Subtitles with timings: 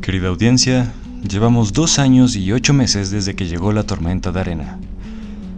[0.00, 0.92] Querida audiencia,
[1.28, 4.78] llevamos dos años y ocho meses desde que llegó la tormenta de arena.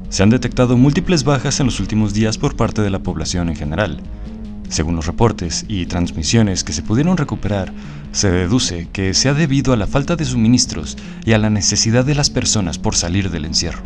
[0.08, 3.56] Se han detectado múltiples bajas en los últimos días por parte de la población en
[3.56, 4.01] general.
[4.71, 7.74] Según los reportes y transmisiones que se pudieron recuperar,
[8.12, 10.96] se deduce que se ha debido a la falta de suministros
[11.26, 13.82] y a la necesidad de las personas por salir del encierro.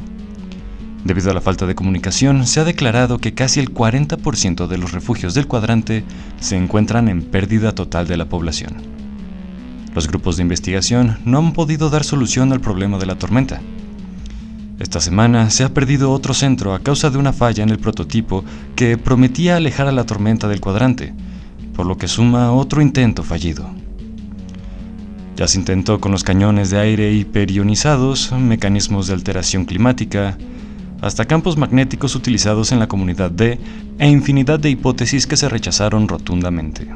[1.04, 4.92] Debido a la falta de comunicación, se ha declarado que casi el 40% de los
[4.92, 6.04] refugios del cuadrante
[6.40, 8.74] se encuentran en pérdida total de la población.
[9.94, 13.60] Los grupos de investigación no han podido dar solución al problema de la tormenta.
[14.78, 18.44] Esta semana se ha perdido otro centro a causa de una falla en el prototipo
[18.76, 21.14] que prometía alejar a la tormenta del cuadrante,
[21.74, 23.68] por lo que suma otro intento fallido.
[25.36, 30.36] Ya se intentó con los cañones de aire hiperionizados, mecanismos de alteración climática,
[31.00, 33.58] hasta campos magnéticos utilizados en la comunidad D
[33.98, 36.88] e infinidad de hipótesis que se rechazaron rotundamente.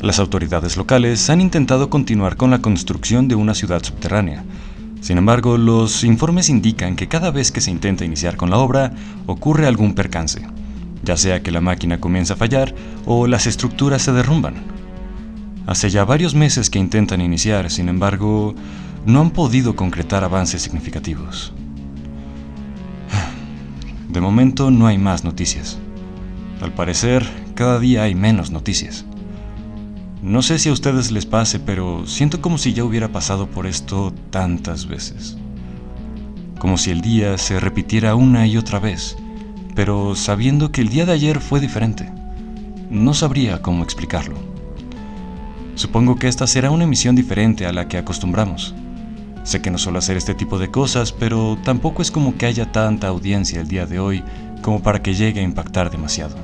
[0.00, 4.44] Las autoridades locales han intentado continuar con la construcción de una ciudad subterránea.
[5.00, 8.92] Sin embargo, los informes indican que cada vez que se intenta iniciar con la obra,
[9.26, 10.42] ocurre algún percance,
[11.02, 14.54] ya sea que la máquina comienza a fallar o las estructuras se derrumban.
[15.66, 18.54] Hace ya varios meses que intentan iniciar, sin embargo,
[19.04, 21.52] no han podido concretar avances significativos.
[24.16, 25.76] De momento no hay más noticias.
[26.62, 29.04] Al parecer, cada día hay menos noticias.
[30.22, 33.66] No sé si a ustedes les pase, pero siento como si ya hubiera pasado por
[33.66, 35.36] esto tantas veces.
[36.58, 39.18] Como si el día se repitiera una y otra vez,
[39.74, 42.10] pero sabiendo que el día de ayer fue diferente.
[42.88, 44.38] No sabría cómo explicarlo.
[45.74, 48.74] Supongo que esta será una emisión diferente a la que acostumbramos.
[49.46, 52.72] Sé que no suelo hacer este tipo de cosas, pero tampoco es como que haya
[52.72, 54.24] tanta audiencia el día de hoy
[54.60, 56.34] como para que llegue a impactar demasiado.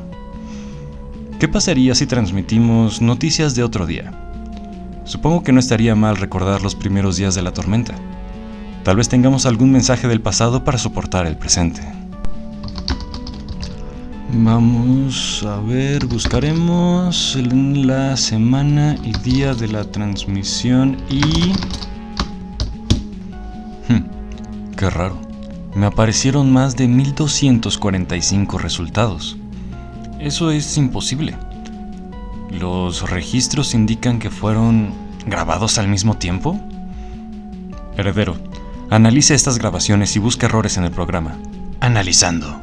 [1.41, 4.13] ¿Qué pasaría si transmitimos noticias de otro día?
[5.05, 7.97] Supongo que no estaría mal recordar los primeros días de la tormenta.
[8.85, 11.83] Tal vez tengamos algún mensaje del pasado para soportar el presente.
[14.33, 21.53] Vamos a ver, buscaremos la semana y día de la transmisión y...
[24.83, 25.17] qué raro.
[25.77, 29.37] Me aparecieron más de 1245 resultados.
[30.19, 31.37] Eso es imposible.
[32.51, 34.93] ¿Los registros indican que fueron
[35.25, 36.61] grabados al mismo tiempo?
[37.97, 38.37] Heredero,
[38.91, 41.39] analice estas grabaciones y busque errores en el programa.
[41.79, 42.61] Analizando.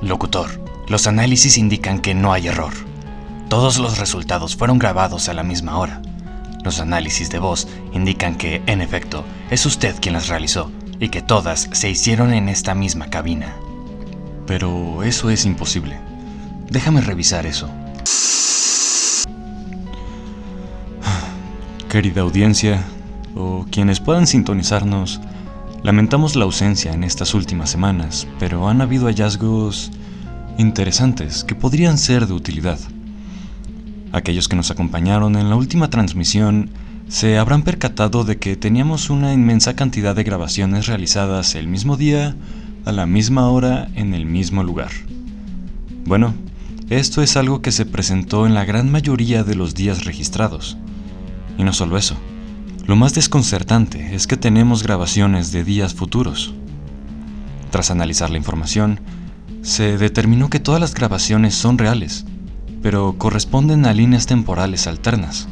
[0.00, 2.85] Locutor, los análisis indican que no hay error.
[3.48, 6.02] Todos los resultados fueron grabados a la misma hora.
[6.64, 11.22] Los análisis de voz indican que, en efecto, es usted quien las realizó y que
[11.22, 13.54] todas se hicieron en esta misma cabina.
[14.48, 15.96] Pero eso es imposible.
[16.70, 17.70] Déjame revisar eso.
[21.88, 22.82] Querida audiencia,
[23.36, 25.20] o quienes puedan sintonizarnos,
[25.84, 29.92] lamentamos la ausencia en estas últimas semanas, pero han habido hallazgos
[30.58, 32.80] interesantes que podrían ser de utilidad.
[34.16, 36.70] Aquellos que nos acompañaron en la última transmisión
[37.06, 42.34] se habrán percatado de que teníamos una inmensa cantidad de grabaciones realizadas el mismo día,
[42.86, 44.90] a la misma hora, en el mismo lugar.
[46.06, 46.32] Bueno,
[46.88, 50.78] esto es algo que se presentó en la gran mayoría de los días registrados.
[51.58, 52.16] Y no solo eso,
[52.86, 56.54] lo más desconcertante es que tenemos grabaciones de días futuros.
[57.70, 58.98] Tras analizar la información,
[59.60, 62.24] se determinó que todas las grabaciones son reales,
[62.82, 65.48] pero corresponden a líneas temporales alternas.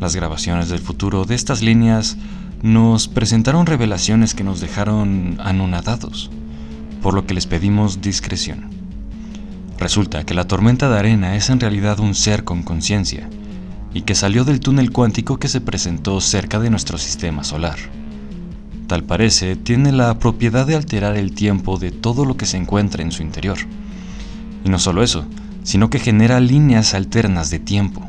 [0.00, 2.16] Las grabaciones del futuro de estas líneas
[2.62, 6.30] nos presentaron revelaciones que nos dejaron anonadados,
[7.02, 8.70] por lo que les pedimos discreción.
[9.78, 13.28] Resulta que la tormenta de arena es en realidad un ser con conciencia,
[13.92, 17.78] y que salió del túnel cuántico que se presentó cerca de nuestro sistema solar.
[18.86, 23.02] Tal parece, tiene la propiedad de alterar el tiempo de todo lo que se encuentra
[23.02, 23.58] en su interior.
[24.64, 25.24] Y no solo eso,
[25.62, 28.08] sino que genera líneas alternas de tiempo.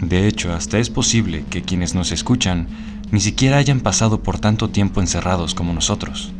[0.00, 2.68] De hecho, hasta es posible que quienes nos escuchan
[3.10, 6.32] ni siquiera hayan pasado por tanto tiempo encerrados como nosotros.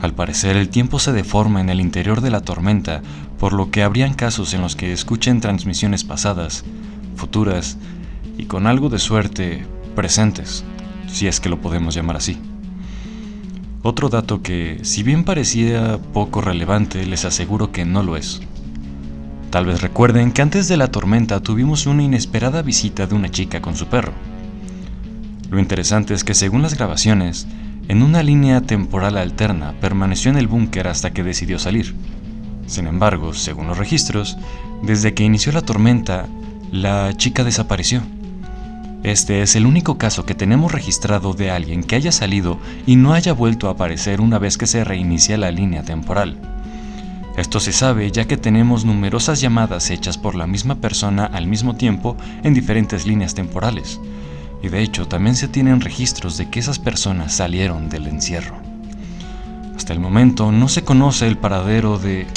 [0.00, 3.02] Al parecer, el tiempo se deforma en el interior de la tormenta,
[3.38, 6.64] por lo que habrían casos en los que escuchen transmisiones pasadas,
[7.14, 7.76] futuras
[8.36, 9.64] y con algo de suerte,
[9.94, 10.64] presentes,
[11.06, 12.38] si es que lo podemos llamar así.
[13.84, 18.40] Otro dato que, si bien parecía poco relevante, les aseguro que no lo es.
[19.50, 23.60] Tal vez recuerden que antes de la tormenta tuvimos una inesperada visita de una chica
[23.60, 24.12] con su perro.
[25.50, 27.48] Lo interesante es que según las grabaciones,
[27.88, 31.94] en una línea temporal alterna permaneció en el búnker hasta que decidió salir.
[32.66, 34.38] Sin embargo, según los registros,
[34.84, 36.28] desde que inició la tormenta,
[36.70, 38.00] la chica desapareció.
[39.02, 43.14] Este es el único caso que tenemos registrado de alguien que haya salido y no
[43.14, 46.36] haya vuelto a aparecer una vez que se reinicia la línea temporal.
[47.36, 51.74] Esto se sabe ya que tenemos numerosas llamadas hechas por la misma persona al mismo
[51.74, 54.00] tiempo en diferentes líneas temporales.
[54.62, 58.54] Y de hecho también se tienen registros de que esas personas salieron del encierro.
[59.74, 62.28] Hasta el momento no se conoce el paradero de...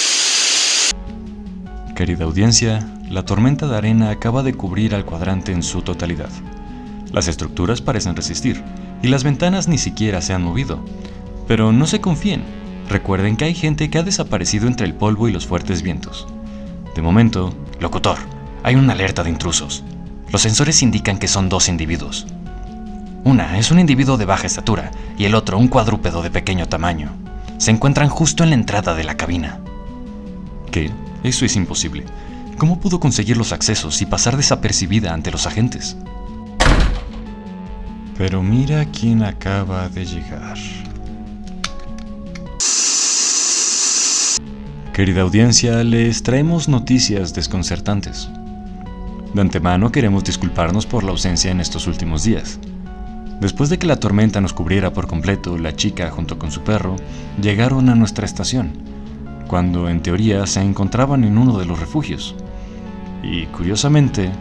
[1.96, 6.32] Querida audiencia, la tormenta de arena acaba de cubrir al cuadrante en su totalidad.
[7.16, 8.62] Las estructuras parecen resistir
[9.02, 10.84] y las ventanas ni siquiera se han movido.
[11.48, 12.44] Pero no se confíen,
[12.90, 16.28] recuerden que hay gente que ha desaparecido entre el polvo y los fuertes vientos.
[16.94, 18.18] De momento, locutor,
[18.64, 19.86] hay una alerta de intrusos.
[20.30, 22.28] Los sensores indican que son dos individuos.
[23.24, 27.14] Una es un individuo de baja estatura y el otro un cuadrúpedo de pequeño tamaño.
[27.60, 29.62] Se encuentran justo en la entrada de la cabina.
[30.70, 30.92] ¿Qué?
[31.24, 32.04] Eso es imposible.
[32.58, 35.96] ¿Cómo pudo conseguir los accesos y pasar desapercibida ante los agentes?
[38.18, 40.58] Pero mira quién acaba de llegar.
[44.94, 48.30] Querida audiencia, les traemos noticias desconcertantes.
[49.34, 52.58] De antemano queremos disculparnos por la ausencia en estos últimos días.
[53.42, 56.96] Después de que la tormenta nos cubriera por completo, la chica junto con su perro
[57.42, 58.72] llegaron a nuestra estación,
[59.48, 62.34] cuando en teoría se encontraban en uno de los refugios.
[63.22, 64.32] Y curiosamente,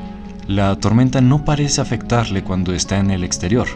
[0.46, 3.66] la tormenta no parece afectarle cuando está en el exterior,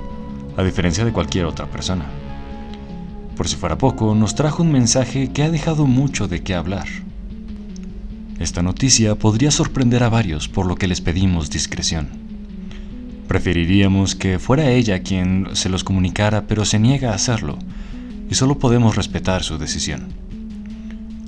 [0.56, 2.04] a diferencia de cualquier otra persona.
[3.36, 6.86] Por si fuera poco, nos trajo un mensaje que ha dejado mucho de qué hablar.
[8.38, 12.08] Esta noticia podría sorprender a varios, por lo que les pedimos discreción.
[13.28, 17.58] Preferiríamos que fuera ella quien se los comunicara, pero se niega a hacerlo,
[18.28, 20.08] y solo podemos respetar su decisión.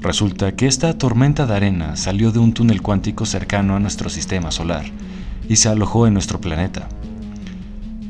[0.00, 4.50] Resulta que esta tormenta de arena salió de un túnel cuántico cercano a nuestro sistema
[4.50, 4.84] solar,
[5.50, 6.88] y se alojó en nuestro planeta.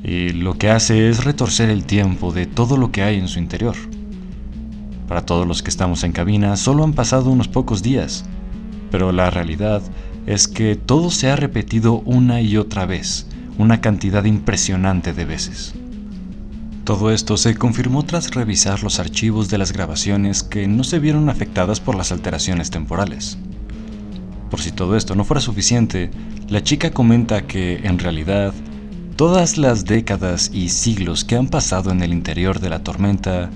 [0.05, 3.39] Y lo que hace es retorcer el tiempo de todo lo que hay en su
[3.39, 3.77] interior.
[5.09, 8.27] Para todos los que estamos en cabina, solo han pasado unos pocos días,
[8.91, 9.81] pero la realidad
[10.27, 13.27] es que todo se ha repetido una y otra vez,
[13.57, 15.73] una cantidad impresionante de veces.
[16.85, 21.31] Todo esto se confirmó tras revisar los archivos de las grabaciones que no se vieron
[21.31, 23.39] afectadas por las alteraciones temporales.
[24.51, 26.11] Por si todo esto no fuera suficiente,
[26.49, 28.53] la chica comenta que, en realidad,
[29.17, 33.51] todas las décadas y siglos que han pasado en el interior de la tormenta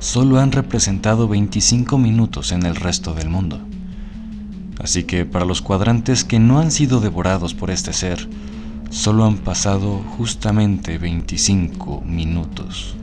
[0.00, 3.60] solo han representado 25 minutos en el resto del mundo.
[4.82, 8.26] Así que para los cuadrantes que no han sido devorados por este ser,
[8.90, 12.96] solo han pasado justamente 25 minutos.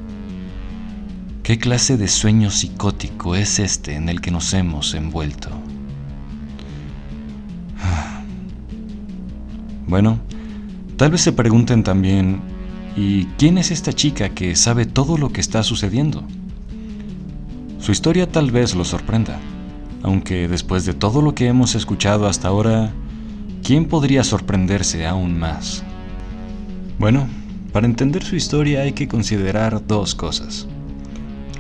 [1.43, 5.49] ¿Qué clase de sueño psicótico es este en el que nos hemos envuelto?
[9.87, 10.19] Bueno,
[10.97, 12.41] tal vez se pregunten también,
[12.97, 16.25] ¿y quién es esta chica que sabe todo lo que está sucediendo?
[17.79, 19.39] Su historia tal vez lo sorprenda,
[20.03, 22.91] aunque después de todo lo que hemos escuchado hasta ahora,
[23.63, 25.83] ¿quién podría sorprenderse aún más?
[26.99, 27.27] Bueno,
[27.71, 30.67] para entender su historia hay que considerar dos cosas.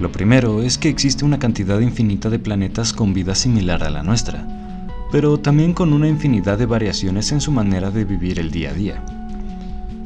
[0.01, 4.03] Lo primero es que existe una cantidad infinita de planetas con vida similar a la
[4.03, 4.66] nuestra,
[5.11, 8.73] pero también con una infinidad de variaciones en su manera de vivir el día a
[8.73, 9.03] día.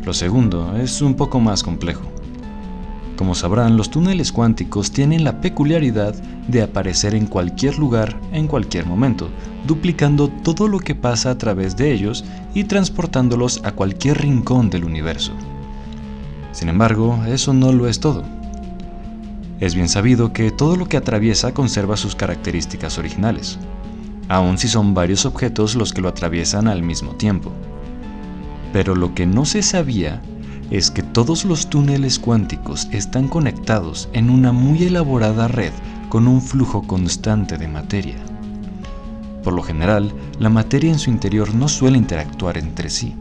[0.04, 2.04] Lo segundo es un poco más complejo.
[3.16, 6.16] Como sabrán, los túneles cuánticos tienen la peculiaridad
[6.48, 9.30] de aparecer en cualquier lugar en cualquier momento,
[9.68, 14.86] duplicando todo lo que pasa a través de ellos y transportándolos a cualquier rincón del
[14.86, 15.34] universo.
[16.52, 18.24] Sin embargo, eso no lo es todo.
[19.60, 23.60] Es bien sabido que todo lo que atraviesa conserva sus características originales,
[24.32, 27.52] aun si son varios objetos los que lo atraviesan al mismo tiempo.
[28.72, 30.22] Pero lo que no se sabía
[30.70, 35.74] es que todos los túneles cuánticos están conectados en una muy elaborada red
[36.08, 38.16] con un flujo constante de materia.
[39.44, 43.14] Por lo general, la materia en su interior no suele interactuar entre sí,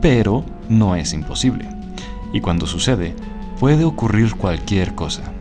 [0.00, 1.68] pero no es imposible,
[2.32, 3.16] y cuando sucede,
[3.58, 5.32] puede ocurrir cualquier cosa.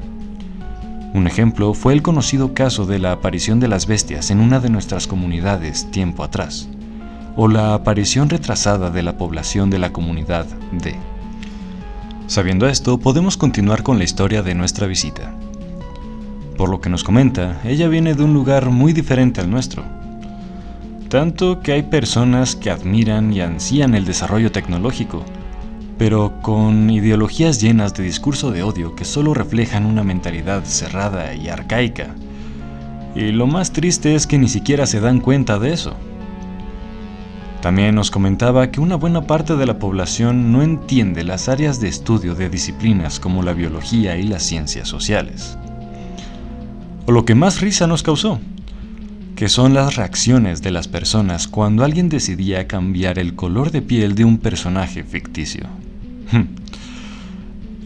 [1.13, 4.69] Un ejemplo fue el conocido caso de la aparición de las bestias en una de
[4.69, 6.69] nuestras comunidades tiempo atrás,
[7.35, 10.95] o la aparición retrasada de la población de la comunidad D.
[12.27, 15.33] Sabiendo esto, podemos continuar con la historia de nuestra visita.
[16.57, 19.83] Por lo que nos comenta, ella viene de un lugar muy diferente al nuestro.
[21.09, 25.25] Tanto que hay personas que admiran y ansían el desarrollo tecnológico,
[25.99, 31.49] pero con ideologías llenas de discurso de odio que solo reflejan una mentalidad cerrada y
[31.49, 32.15] arcaica.
[33.15, 35.93] Y lo más triste es que ni siquiera se dan cuenta de eso.
[37.61, 41.89] También nos comentaba que una buena parte de la población no entiende las áreas de
[41.89, 45.57] estudio de disciplinas como la biología y las ciencias sociales.
[47.07, 48.39] O lo que más risa nos causó,
[49.35, 54.15] que son las reacciones de las personas cuando alguien decidía cambiar el color de piel
[54.15, 55.67] de un personaje ficticio.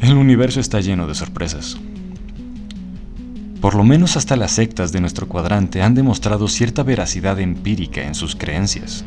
[0.02, 1.78] El universo está lleno de sorpresas.
[3.62, 8.14] Por lo menos hasta las sectas de nuestro cuadrante han demostrado cierta veracidad empírica en
[8.14, 9.06] sus creencias.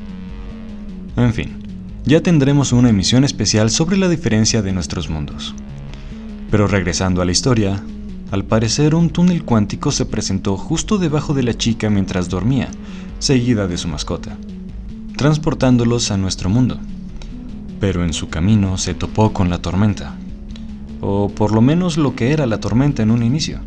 [1.16, 1.58] En fin,
[2.06, 5.54] ya tendremos una emisión especial sobre la diferencia de nuestros mundos.
[6.50, 7.82] Pero regresando a la historia,
[8.30, 12.68] al parecer un túnel cuántico se presentó justo debajo de la chica mientras dormía,
[13.18, 14.38] seguida de su mascota,
[15.16, 16.80] transportándolos a nuestro mundo.
[17.80, 20.14] Pero en su camino se topó con la tormenta,
[21.00, 23.60] o por lo menos lo que era la tormenta en un inicio.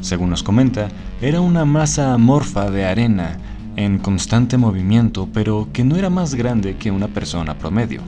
[0.00, 0.88] Según nos comenta,
[1.20, 3.38] era una masa amorfa de arena
[3.76, 8.00] en constante movimiento, pero que no era más grande que una persona promedio.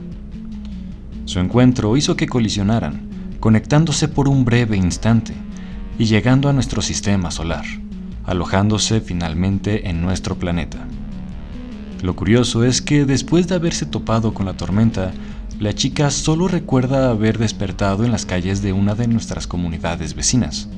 [1.25, 3.01] Su encuentro hizo que colisionaran,
[3.39, 5.33] conectándose por un breve instante
[5.99, 7.65] y llegando a nuestro sistema solar,
[8.25, 10.79] alojándose finalmente en nuestro planeta.
[12.01, 15.11] Lo curioso es que después de haberse topado con la tormenta,
[15.59, 20.69] la chica solo recuerda haber despertado en las calles de una de nuestras comunidades vecinas,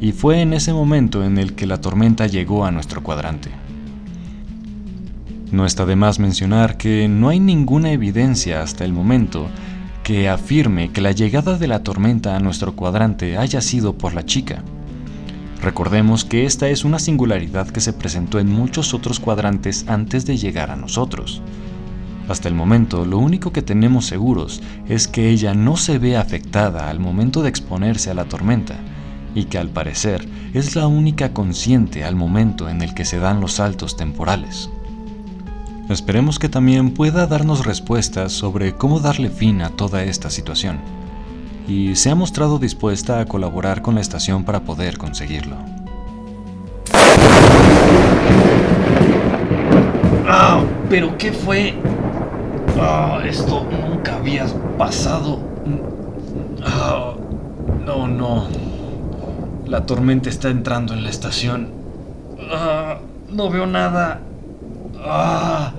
[0.00, 3.50] y fue en ese momento en el que la tormenta llegó a nuestro cuadrante.
[5.50, 9.48] No está de más mencionar que no hay ninguna evidencia hasta el momento
[10.04, 14.24] que afirme que la llegada de la tormenta a nuestro cuadrante haya sido por la
[14.24, 14.62] chica.
[15.64, 20.36] Recordemos que esta es una singularidad que se presentó en muchos otros cuadrantes antes de
[20.36, 21.40] llegar a nosotros.
[22.28, 26.90] Hasta el momento, lo único que tenemos seguros es que ella no se ve afectada
[26.90, 28.76] al momento de exponerse a la tormenta,
[29.34, 33.40] y que al parecer es la única consciente al momento en el que se dan
[33.40, 34.68] los saltos temporales.
[35.88, 40.80] Esperemos que también pueda darnos respuestas sobre cómo darle fin a toda esta situación,
[41.66, 45.56] y se ha mostrado dispuesta a colaborar con la estación para poder conseguirlo.
[50.26, 50.62] ¡Ah!
[50.90, 51.74] ¿Pero qué fue?
[52.78, 53.20] ¡Ah!
[53.24, 55.40] Esto nunca había pasado.
[56.64, 57.14] ¡Ah!
[57.84, 58.48] No, no.
[59.66, 61.70] La tormenta está entrando en la estación.
[62.50, 62.98] ¡Ah!
[63.30, 64.20] No veo nada.
[65.02, 65.72] ¡Ah!